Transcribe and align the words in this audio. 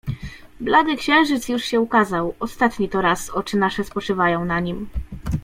"Blady 0.61 0.97
księżyc 0.97 1.49
już 1.49 1.63
się 1.63 1.79
ukazał; 1.79 2.35
ostatni 2.39 2.89
to 2.89 3.01
raz 3.01 3.29
oczy 3.29 3.57
nasze 3.57 3.83
spoczywają 3.83 4.45
na 4.45 4.59
nim." 4.59 4.89